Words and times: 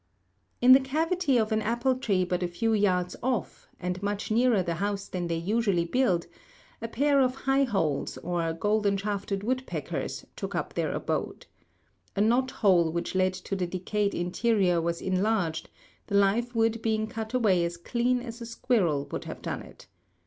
In 0.61 0.71
the 0.71 0.79
cavity 0.79 1.37
of 1.37 1.51
an 1.51 1.61
apple 1.61 1.93
tree 1.95 2.25
but 2.25 2.41
a 2.41 2.47
few 2.47 2.73
yards 2.73 3.15
off, 3.21 3.67
and 3.79 4.01
much 4.01 4.31
nearer 4.31 4.63
the 4.63 4.73
house 4.81 5.07
than 5.07 5.27
they 5.27 5.35
usually 5.35 5.85
build, 5.85 6.25
a 6.81 6.87
pair 6.87 7.21
of 7.21 7.35
high 7.45 7.65
holes, 7.65 8.17
or 8.17 8.51
golden 8.51 8.97
shafted 8.97 9.43
woodpeckers, 9.43 10.25
took 10.35 10.55
up 10.55 10.73
their 10.73 10.91
abode. 10.91 11.45
A 12.15 12.21
knot 12.21 12.49
hole 12.49 12.91
which 12.91 13.13
led 13.13 13.35
to 13.35 13.55
the 13.55 13.67
decayed 13.67 14.15
interior 14.15 14.81
was 14.81 15.03
enlarged, 15.03 15.69
the 16.07 16.15
live 16.15 16.55
wood 16.55 16.81
being 16.81 17.05
cut 17.05 17.35
away 17.35 17.63
as 17.63 17.77
clean 17.77 18.21
as 18.21 18.41
a 18.41 18.47
squirrel 18.47 19.05
would 19.11 19.25
have 19.25 19.43
done 19.43 19.61
it. 19.61 19.85